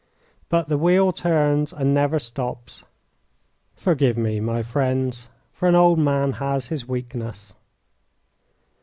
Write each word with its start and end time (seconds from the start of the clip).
But 0.49 0.67
the 0.67 0.79
wheel 0.79 1.11
turns 1.11 1.71
and 1.71 1.93
never 1.93 2.17
stops. 2.17 2.83
Forgive 3.75 4.17
me, 4.17 4.39
my 4.39 4.63
friends, 4.63 5.27
for 5.53 5.69
an 5.69 5.75
old 5.75 5.99
man 5.99 6.31
has 6.31 6.69
his 6.69 6.87
weakness. 6.87 7.53